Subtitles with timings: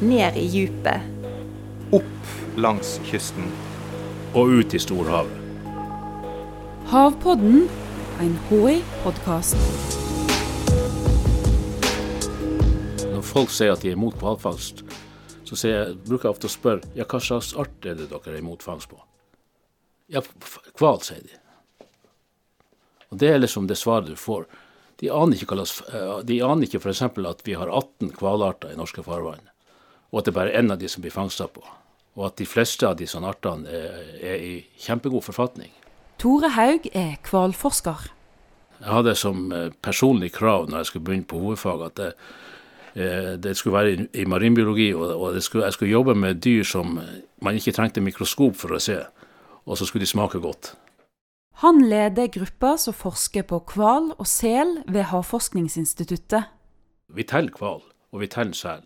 [0.00, 1.00] ned i djupet.
[1.92, 3.48] Opp langs kysten.
[4.34, 5.34] Og ut i storhavet.
[6.88, 7.66] Havpodden,
[8.20, 9.56] en HI-podkast.
[13.08, 14.84] Når folk sier at de er imot hvalfangst,
[15.48, 18.40] så jeg, bruker jeg ofte å spørre ja, hva slags art er det dere er
[18.42, 19.00] imot fangst på?
[20.12, 20.22] Ja,
[20.80, 21.36] hval, sier de.
[23.08, 24.44] Og Det er liksom det svaret du får.
[25.00, 27.02] De aner ikke, eh, de aner ikke f.eks.
[27.02, 29.44] at vi har 18 hvalarter i norske farvann,
[30.12, 31.64] og at det bare er én av de som blir fangsta på.
[32.18, 35.70] Og at de fleste av disse artene er, er i kjempegod forfatning.
[36.18, 38.08] Tore Haug er hvalforsker.
[38.78, 42.10] Jeg hadde som eh, personlig krav når jeg skulle begynne på hovedfag, at det,
[42.94, 46.98] eh, det skulle være i marinbiologi, og skulle, jeg skulle jobbe med dyr som
[47.42, 49.00] man ikke trengte mikroskop for å se,
[49.66, 50.74] og så skulle de smake godt.
[51.62, 56.46] Han leder gruppa som forsker på hval og sel ved Havforskningsinstituttet.
[57.10, 58.84] Vi teller hval, og vi teller sel.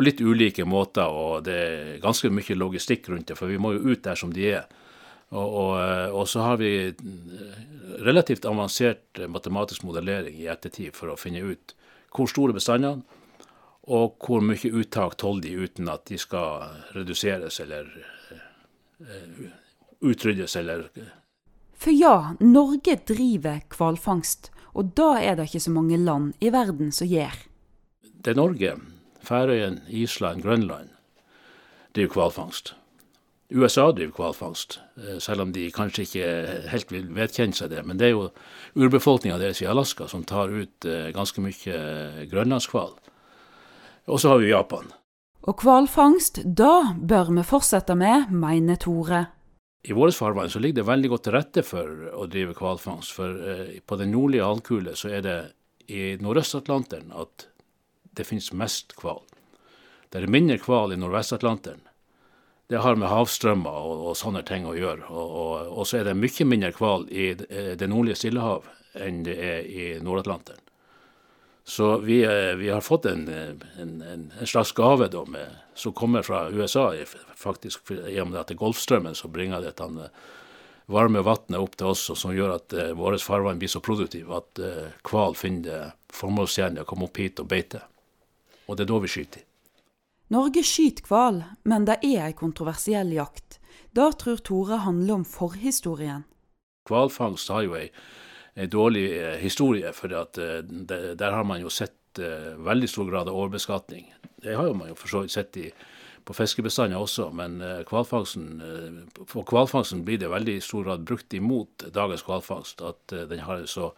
[0.00, 3.74] På litt ulike måter, og det er ganske mye logistikk rundt det, for vi må
[3.74, 4.62] jo ut der som de er.
[5.28, 5.74] Og, og,
[6.16, 6.70] og så har vi
[8.00, 11.74] relativt avansert matematisk modellering i ettertid for å finne ut
[12.16, 13.04] hvor store bestandene
[13.92, 16.64] og hvor mye uttak tåler de uten at de skal
[16.96, 17.92] reduseres eller
[20.00, 20.88] utryddes eller
[21.80, 26.90] for ja, Norge driver hvalfangst, og da er det ikke så mange land i verden
[26.92, 27.38] som gjør.
[28.20, 28.74] Det er Norge,
[29.22, 30.94] Færøyene, Island, Grønland
[31.94, 32.74] driver hvalfangst.
[33.50, 36.26] USA driver hvalfangst, eh, selv om de kanskje ikke
[36.70, 37.82] helt vil vedkjenne seg det.
[37.86, 38.28] Men det er jo
[38.78, 42.94] urbefolkninga deres i Alaska som tar ut eh, ganske mye eh, grønlandshval.
[44.06, 44.92] Og så har vi Japan.
[45.50, 49.26] Og hvalfangst, da bør vi fortsette med, mener Tore.
[49.82, 53.14] I våre farvann så ligger det veldig godt til rette for å drive hvalfangst.
[53.16, 53.34] For
[53.86, 55.38] på den nordlige halvkule så er det
[55.90, 57.49] i Nordøst-Atlanteren at
[58.16, 59.22] det finnes mest hval.
[60.10, 61.84] Det er mindre hval i Nordvest-Atlanteren.
[62.70, 65.06] Det har med havstrømmer og, og, sånne ting å gjøre.
[65.10, 68.68] Og, og, og så er det mye mindre hval i eh, det nordlige Stillehav
[68.98, 70.62] enn det er i Nord-Atlanteren.
[71.64, 76.22] Så vi, eh, vi, har fått en, en, en, slags gave da, med, som kommer
[76.22, 76.92] fra USA,
[77.36, 80.24] faktisk i og med at det er Golfstrømmen som bringer dette eh,
[80.90, 84.34] varme vannet opp til oss, og som gjør at uh, våre farvann blir så produktive
[84.34, 84.58] at
[85.06, 87.84] hval uh, finner det formålstjenlig å komme opp hit og beite.
[88.70, 89.46] Og det er da vi skyter.
[90.30, 93.58] Norge skyter hval, men det er ei kontroversiell jakt.
[93.90, 96.22] Da tror Tore handler om forhistorien.
[96.86, 97.88] Hvalfangst har jo ei
[98.54, 99.92] en dårlig eh, historie.
[99.92, 100.62] For at, eh,
[101.18, 104.12] der har man jo sett eh, veldig stor grad av overbeskatning.
[104.42, 105.66] Det har jo man jo for så vidt sett i,
[106.24, 107.58] på fiskebestander også, men
[107.88, 108.60] kvalfangsten,
[109.16, 112.80] på hvalfangsten blir det veldig stor grad brukt imot dagens hvalfangst.
[112.84, 113.90] At den har så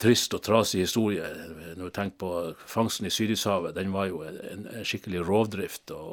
[0.00, 1.26] trist og trasig historie.
[1.76, 2.32] Når du tenker på
[2.68, 5.92] fangsten i Sydishavet, den var jo en, en skikkelig rovdrift.
[5.94, 6.08] og,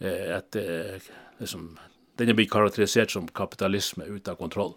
[0.00, 0.58] og et,
[1.40, 1.70] liksom,
[2.16, 4.74] Den er blitt karakterisert som kapitalisme ute av kontroll.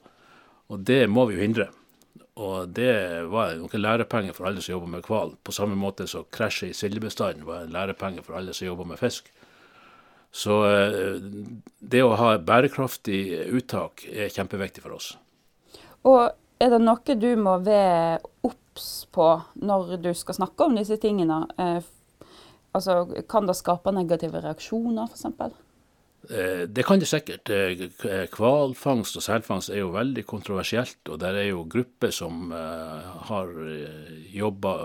[0.70, 1.70] Og det må vi jo hindre.
[2.40, 2.94] Og det
[3.28, 5.34] var noen lærepenger for alle som jobber med hval.
[5.44, 9.02] På samme måte som krasjet i sildebestanden var en lærepenge for alle som jobber med
[9.02, 9.32] fisk.
[10.32, 11.18] Så eh,
[11.80, 15.10] det å ha bærekraftig uttak er kjempeviktig for oss.
[16.08, 16.30] Og
[16.60, 19.30] er det noe du må være obs på
[19.64, 21.46] når du skal snakke om disse tingene?
[21.58, 21.80] Eh,
[22.76, 25.58] altså, kan det skape negative reaksjoner, f.eks.?
[26.28, 27.50] Eh, det kan det sikkert.
[27.50, 31.02] Eh, hvalfangst og selfangst er jo veldig kontroversielt.
[31.10, 33.54] Og det er jo grupper som eh, har
[34.36, 34.76] jobba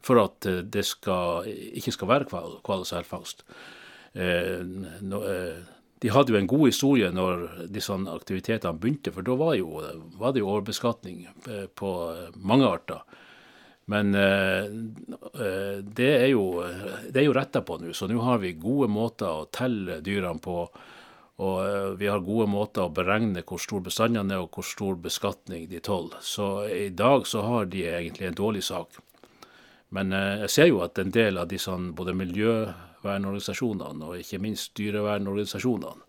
[0.00, 3.44] for at det skal, ikke skal være hval, og selfangst.
[6.00, 9.82] De hadde jo en god historie når disse aktivitetene begynte, for da var, jo,
[10.20, 11.26] var det jo overbeskatning
[11.76, 11.90] på
[12.40, 13.02] mange arter.
[13.90, 14.64] Men eh,
[15.44, 16.62] eh, det er jo,
[17.10, 20.62] det jo retta på nå, så nå har vi gode måter å telle dyrene på.
[21.40, 24.98] Og eh, vi har gode måter å beregne hvor stor bestandene er og hvor stor
[25.00, 26.20] beskatning de tåler.
[26.22, 29.00] Så i dag så har de egentlig en dårlig sak.
[29.90, 36.06] Men jeg ser jo at en del av disse både miljøvernorganisasjonene og ikke minst dyrevernorganisasjonene,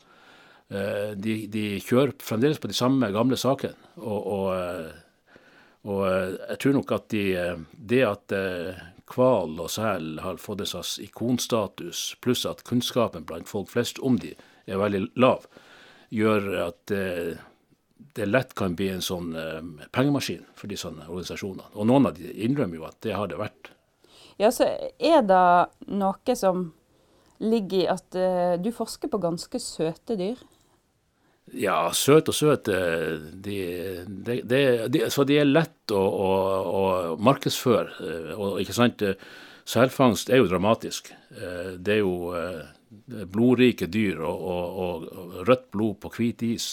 [1.17, 3.89] de, de kjører fremdeles på de samme gamle sakene.
[3.97, 4.91] og, og
[5.89, 8.81] og eh, jeg tror nok at de, eh, det at eh,
[9.11, 14.19] hval og sel har fått en slags ikonstatus, pluss at kunnskapen blant folk flest om
[14.21, 14.35] de
[14.69, 15.47] er veldig lav,
[16.13, 16.91] gjør at
[18.17, 19.33] det lett kan bli en sånn
[19.95, 21.69] pengemaskin for de sånne organisasjonene.
[21.75, 23.71] Og noen av de innrømmer jo at det har det vært.
[24.41, 24.67] Ja, så
[24.97, 25.43] er det
[25.91, 26.71] noe som
[27.41, 28.17] ligger i at
[28.61, 30.41] du forsker på ganske søte dyr?
[31.51, 33.57] Ja, søt og søt eh, de,
[34.07, 36.29] de, de, Så de er lett å, å,
[36.71, 36.83] å
[37.19, 37.95] markedsføre.
[37.99, 39.03] Eh, og ikke sant,
[39.71, 41.11] Selfangst er jo dramatisk.
[41.31, 42.31] Det er jo
[43.31, 46.65] blodrike dyr og, og, og rødt blod på hvit is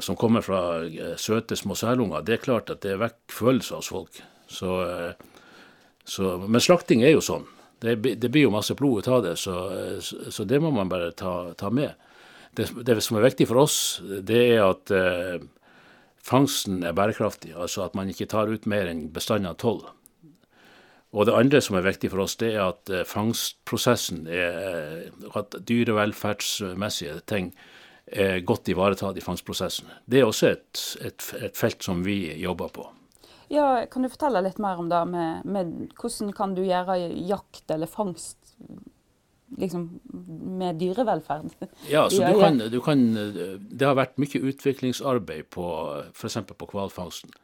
[0.00, 0.60] som kommer fra
[1.20, 2.22] søte små selunger.
[2.24, 4.20] Det er klart at det vekker følelser hos folk.
[4.48, 4.70] Så,
[6.04, 7.44] så, men slakting er jo sånn.
[7.82, 9.56] Det, det, blir jo masse blod ut av det, så,
[10.00, 11.92] så det må man bare ta, ta med
[12.56, 15.42] det, det, som er viktig for oss, det er at eh,
[16.24, 17.54] fangsten er bærekraftig.
[17.56, 19.90] Altså at man ikke tar ut mer enn bestanden av tolv.
[21.16, 25.30] Og det andre som er viktig for oss, det er at eh, fangstprosessen er eh,
[25.36, 27.52] At dyrevelferdsmessige ting
[28.06, 29.88] er godt ivaretatt i fangstprosessen.
[30.06, 32.86] Det er også et, et, et, felt som vi jobber på.
[33.50, 35.02] Ja, Kan du fortelle litt mer om det?
[35.10, 36.98] Med, med hvordan kan du gjøre
[37.28, 38.56] jakt eller fangst
[39.58, 40.00] liksom,
[40.58, 41.50] med dyrevelferd.
[41.90, 43.04] Ja, så du kan, du kan,
[43.70, 45.66] Det har vært mye utviklingsarbeid på
[46.12, 46.38] f.eks.
[46.56, 47.34] på hvalfangsten.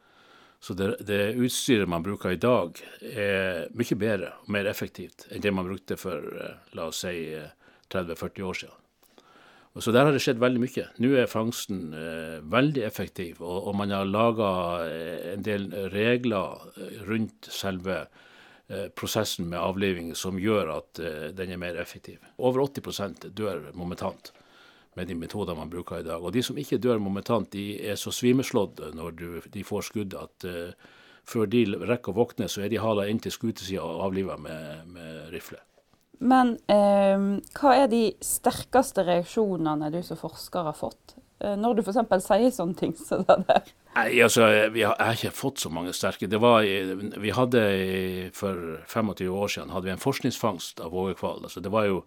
[0.63, 5.43] Så det, det, utstyret man bruker i dag, er mye bedre og mer effektivt enn
[5.43, 7.17] det man brukte for eh, la oss si
[7.91, 8.82] 30-40 år siden.
[9.81, 10.83] Så der har det skjedd veldig mye.
[11.01, 14.51] Nå er fangsten eh, veldig effektiv, og, og man har laga
[14.85, 18.03] eh, en del regler eh, rundt selve
[18.67, 22.21] Eh, prosessen med avliving som gjør at eh, den er mer effektiv.
[22.37, 24.31] Over 80% dør momentant
[24.95, 26.23] med de metoder man bruker i dag.
[26.23, 30.15] Og de som ikke dør momentant, de er så svimeslått når du, de får skudd
[30.15, 30.45] at
[31.25, 34.87] før de rekker å våkne, så er de hala inn til skutesida og avliva med,
[34.93, 35.59] med rifle.
[36.19, 37.25] Men eh,
[37.57, 42.27] hva er de sterkeste reaksjonene du som forsker har fått Eh, når du f.eks.
[42.27, 43.71] sier sånne ting som så det der?
[43.93, 46.29] Nei, altså, vi har, Jeg har ikke fått så mange sterke.
[46.29, 47.63] Det var, vi hadde
[48.33, 51.43] For 25 år siden hadde vi en forskningsfangst av vågehval.
[51.43, 52.03] Altså, det var jo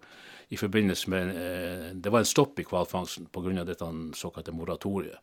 [0.49, 3.63] i forbindelse med eh, Det var en stopp i hvalfangsten pga.
[3.63, 5.19] dette såkalte moratoriet.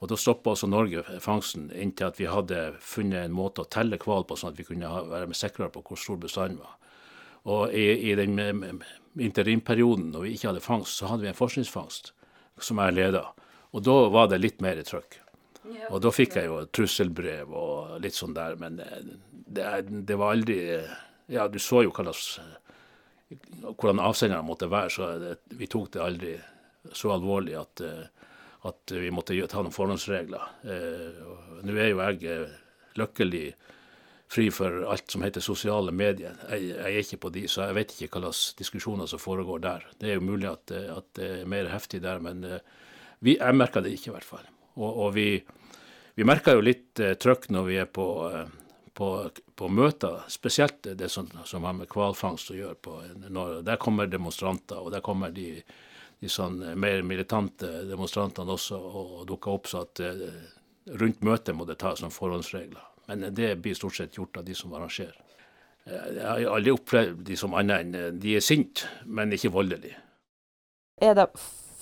[0.00, 3.96] Og Da stoppa også Norge fangsten inntil at vi hadde funnet en måte å telle
[3.96, 6.76] hval på, sånn at vi kunne være sikrere på hvor stor bestanden var.
[7.46, 8.38] Og i, i den
[9.22, 12.12] interimperioden når vi ikke hadde fangst, så hadde vi en forskningsfangst
[12.62, 13.22] som jeg leda.
[13.76, 15.20] Og da var det litt mer trøkk.
[15.90, 19.66] Og da fikk jeg jo trusselbrev og litt sånn der, men eh, det,
[20.06, 20.60] det var aldri
[21.26, 26.36] Ja, du så jo hvordan avsenderne måtte være, så det, vi tok det aldri
[26.94, 28.28] så alvorlig at, eh,
[28.70, 30.44] at vi måtte ta noen forhåndsregler.
[30.62, 31.18] Eh,
[31.66, 32.36] nå er jo jeg
[33.00, 33.48] lykkelig
[34.32, 36.34] fri for alt som heter sosiale medier.
[36.50, 39.62] Jeg, jeg, er ikke på de, så jeg vet ikke hva slags diskusjoner som foregår
[39.62, 39.86] der.
[40.00, 42.42] Det er jo mulig at, at det er mer heftig der, men
[43.18, 44.46] vi, jeg merker det ikke, i hvert fall.
[44.76, 45.28] Og, og vi,
[46.16, 48.48] vi merker jo litt eh, trøkk når vi er på, eh,
[48.96, 49.10] på,
[49.56, 52.78] på, møter, spesielt det som, som har med hvalfangst å gjøre.
[52.80, 55.50] På, når, der kommer demonstranter, og der kommer de,
[56.20, 59.70] de sånn mer militante demonstrantene også og dukker opp.
[59.72, 60.28] så at eh,
[61.00, 62.92] rundt møtet må det tas sånn forhåndsregler.
[63.06, 65.16] Men det blir stort sett gjort av de som arrangerer.
[65.86, 70.00] Jeg har aldri opplevd de som annet enn de er sinte, men ikke voldelige.
[70.98, 71.28] Er det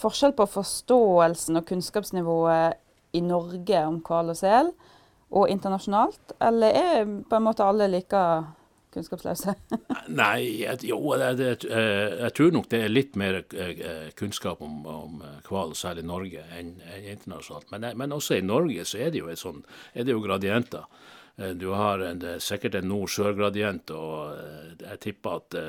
[0.00, 2.76] forskjell på forståelsen og kunnskapsnivået
[3.16, 4.72] i Norge om hval og sel,
[5.34, 6.34] og internasjonalt?
[6.42, 8.20] Eller er på en måte alle like
[8.94, 9.54] kunnskapsløse?
[10.20, 15.24] Nei, jeg, jo, jeg, jeg, tror nok det er litt mer eh, kunnskap om, om
[15.48, 17.68] hval, særlig i Norge, enn, internasjonalt.
[17.74, 20.86] Men, men, også i Norge så er det jo, sånt, er det jo gradienter.
[21.36, 25.60] Eh, du har en, sikkert en nord-sør-gradient, og eh, jeg tipper at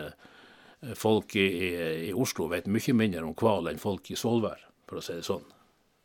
[1.00, 1.48] folk i,
[2.12, 5.25] i, Oslo vet mye mindre om hval enn folk i Svolvær, for å si det
[5.25, 5.46] sånn.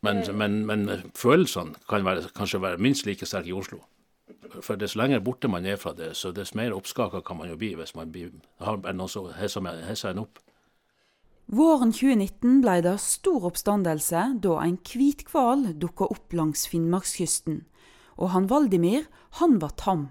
[0.01, 3.83] Men, men, men følelsene kan være, kanskje være minst like sterke i Oslo.
[4.61, 7.57] For dess lenger borte man er fra det, så dess mer oppskaka kan man jo
[7.59, 10.39] bli hvis man blir, har noen som hisser en opp.
[11.51, 17.65] Våren 2019 ble det stor oppstandelse da en hvit hval dukka opp langs Finnmarkskysten.
[18.21, 19.09] Og han Valdimir,
[19.41, 20.09] han var tam.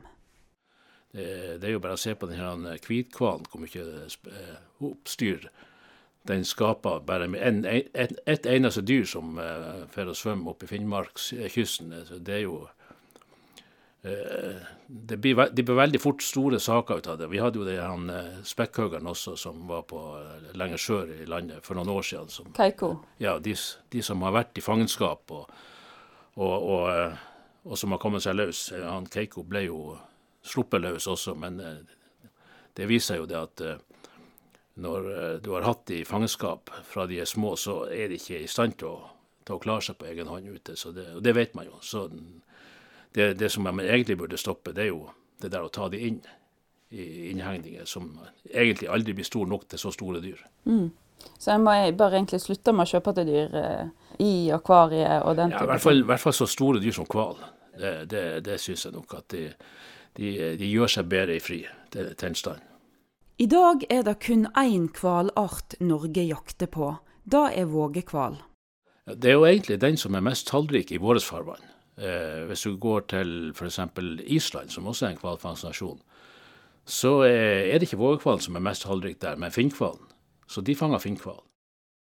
[1.12, 5.48] Det, det, er jo bare å se på denne hvithvalen, hvor mye eh, oppstyr
[6.28, 10.62] den skaper bare med en, en, et eneste dyr som uh, får å svømme opp
[10.62, 11.94] i Finnmarkskysten.
[12.20, 12.58] Det er jo
[14.00, 17.26] det, blir, de blir, veldig fort store saker ut av det.
[17.28, 21.26] Vi hadde jo det han uh, spekkhoggeren også, som var på uh, lenger sør i
[21.28, 22.32] landet for noen år siden.
[22.32, 22.94] Som, Keiko?
[23.20, 23.52] Ja, de,
[23.92, 25.52] de, som har vært i fangenskap og,
[26.40, 27.18] og, og,
[27.68, 28.70] og som har kommet seg løs.
[28.80, 29.82] Han Keiko ble jo
[30.42, 31.78] sluppet løs også, men eh,
[32.76, 33.80] det viser jo det at eh,
[34.80, 38.20] når eh, du har hatt de i fangenskap fra de er små, så er de
[38.20, 39.10] ikke i stand til å,
[39.44, 40.76] til å klare seg på egen hånd ute.
[40.78, 41.80] Så det, og det vet man jo.
[41.84, 42.06] Så
[43.14, 45.08] det, det som man egentlig burde stoppe, det er jo
[45.42, 46.20] det der å ta de inn
[46.90, 48.18] i innhegninger som
[48.50, 50.40] egentlig aldri blir stor nok til så store dyr.
[50.66, 50.90] Mm.
[51.38, 53.90] Så en må bare egentlig slutte med å kjøpe til dyr eh,
[54.24, 56.96] i akvariet og den Ja, i type hvert fall, i hvert fall så store dyr
[56.96, 57.38] som hval.
[57.80, 59.44] Det, det, det syns jeg nok at de,
[60.18, 61.60] de, de gjør seg bedre i fri
[61.94, 62.60] til- tilstand.
[63.40, 66.90] I dag er det kun én hvalart Norge jakter på.
[67.24, 68.40] Det er vågehval.
[69.06, 71.62] Ja, Det er jo egentlig den som er mest tallrik i vårt farvann.
[72.00, 73.78] Eh, hvis du går til f.eks.
[74.24, 76.00] Island, som også er en hvalfangstnasjon,
[76.88, 80.08] så er, det ikke vågehvalen som er mest tallrik der, men finnkvalen.
[80.48, 81.42] Så de fanger finnkval.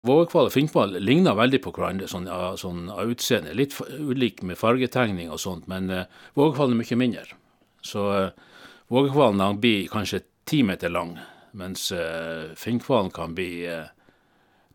[0.08, 3.54] Vågehval og finnkval ligner veldig på hverandre sånn, av- sånn, av utseende.
[3.58, 6.06] Litt ulik med fargetegning og sånt, men uh,
[6.38, 7.38] vågehvalen er mye mindre.
[7.86, 8.56] Så uh,
[8.90, 11.18] vågehvalen blir kanskje ti meter lang,
[11.58, 13.92] mens uh, finnkvalen kan bli eh,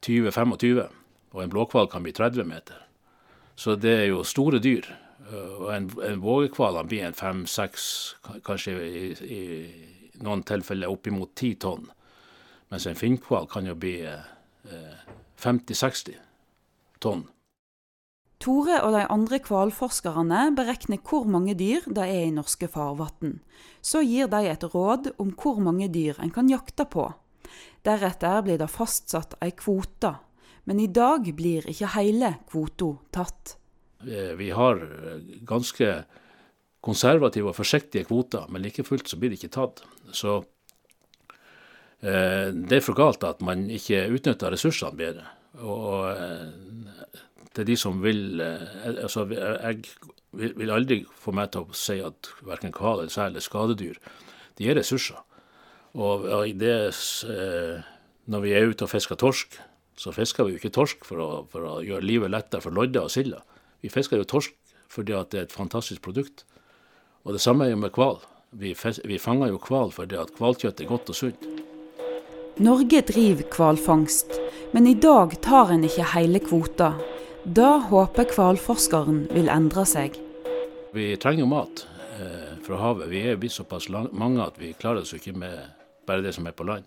[0.06, 0.84] 20-25,
[1.34, 2.86] og en blåhval kan bli 30 meter.
[3.56, 4.86] Så det er jo store dyr.
[5.30, 9.42] eh, Og en, en vågehval blir en fem-seks, kanskje i, i
[10.22, 11.88] noen tilfeller oppimot ti tonn.
[12.70, 15.00] Mens en finnkval kan jo bli eh,
[15.40, 16.16] 50-60
[17.00, 17.26] tonn.
[18.42, 23.38] Tore og de andre hvalforskerne beregner hvor mange dyr det er i norske farvann.
[23.80, 27.08] Så gir de et råd om hvor mange dyr en kan jakte på.
[27.86, 30.16] Deretter blir det fastsatt ei kvote,
[30.66, 33.56] men i dag blir ikke hele kvota tatt.
[34.02, 36.04] Eh, Vi har eh, ganske
[36.82, 39.82] konservative og forsiktige kvoter, men like fullt så blir det ikke tatt.
[40.12, 40.42] Så
[42.02, 45.26] eh, det er for galt at man ikke utnytter ressursene bedre.
[45.56, 46.12] Og
[47.56, 49.78] til de som vil altså Jeg
[50.37, 53.96] vil aldri få meg til å si at verken hval eller sel er skadedyr.
[54.61, 55.16] De er ressurser.
[55.96, 56.28] Og
[56.61, 56.76] det,
[58.28, 59.56] når vi er ute og fisker torsk,
[59.96, 63.00] så fisker vi jo ikke torsk for å, for å gjøre livet lettere for lodde
[63.00, 63.42] og silda.
[63.80, 64.54] Vi fisker jo torsk
[64.92, 66.44] fordi det er et fantastisk produkt.
[67.26, 68.20] Og det samme er jo med hval.
[68.56, 68.72] Vi,
[69.04, 71.48] vi fanger jo hval fordi at hvalkjøtt er godt og sunt.
[72.62, 74.38] Norge driver hvalfangst,
[74.72, 76.94] men i dag tar en ikke hele kvota.
[77.44, 80.16] Da håper hvalforskeren vil endre seg.
[80.96, 81.82] Vi trenger jo mat
[82.16, 83.10] eh, fra havet.
[83.12, 85.58] Vi er blitt såpass mange at vi klarer oss jo ikke med
[86.08, 86.86] bare det som er på land.